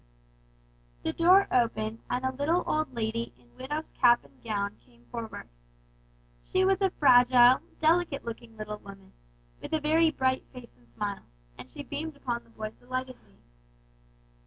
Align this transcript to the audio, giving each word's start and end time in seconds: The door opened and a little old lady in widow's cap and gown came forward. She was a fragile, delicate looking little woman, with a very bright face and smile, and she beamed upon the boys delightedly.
The 1.03 1.13
door 1.13 1.47
opened 1.51 1.99
and 2.09 2.25
a 2.25 2.31
little 2.31 2.63
old 2.65 2.91
lady 2.91 3.33
in 3.37 3.55
widow's 3.55 3.91
cap 3.91 4.25
and 4.25 4.43
gown 4.43 4.75
came 4.83 5.05
forward. 5.11 5.47
She 6.51 6.65
was 6.65 6.81
a 6.81 6.89
fragile, 6.89 7.59
delicate 7.79 8.25
looking 8.25 8.57
little 8.57 8.79
woman, 8.79 9.13
with 9.61 9.73
a 9.73 9.79
very 9.79 10.09
bright 10.09 10.43
face 10.51 10.71
and 10.75 10.87
smile, 10.95 11.25
and 11.55 11.69
she 11.69 11.83
beamed 11.83 12.15
upon 12.15 12.43
the 12.43 12.49
boys 12.49 12.73
delightedly. 12.79 13.35